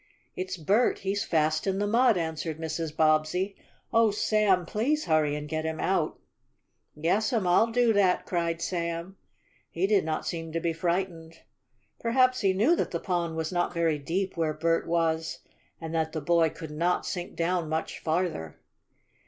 "It's 0.35 0.57
Bert! 0.57 0.97
He's 1.05 1.23
fast 1.23 1.67
in 1.67 1.77
the 1.77 1.85
mud!" 1.85 2.17
answered 2.17 2.57
Mrs. 2.57 2.97
Bobbsey. 2.97 3.55
"Oh, 3.93 4.09
Sam, 4.09 4.65
please 4.65 5.05
hurry 5.05 5.35
and 5.35 5.47
get 5.47 5.63
him 5.63 5.79
out!" 5.79 6.19
"Yas'am, 6.95 7.45
I'll 7.45 7.67
do 7.67 7.93
dat!" 7.93 8.25
cried 8.25 8.63
Sam. 8.63 9.17
He 9.69 9.85
did 9.85 10.03
not 10.03 10.25
seem 10.25 10.53
to 10.53 10.59
be 10.59 10.73
frightened. 10.73 11.41
Perhaps 11.99 12.41
he 12.41 12.51
knew 12.51 12.75
that 12.77 12.89
the 12.89 12.99
pond 12.99 13.35
was 13.35 13.51
not 13.51 13.75
very 13.75 13.99
deep 13.99 14.35
where 14.35 14.55
Bert 14.55 14.87
was, 14.87 15.41
and 15.79 15.93
that 15.93 16.13
the 16.13 16.21
boy 16.21 16.49
could 16.49 16.71
not 16.71 17.05
sink 17.05 17.35
down 17.35 17.69
much 17.69 17.99
farther. 17.99 18.59